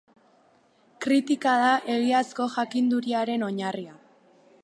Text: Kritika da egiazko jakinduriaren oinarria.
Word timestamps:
Kritika 1.05 1.51
da 1.63 1.75
egiazko 1.97 2.49
jakinduriaren 2.55 3.47
oinarria. 3.51 3.97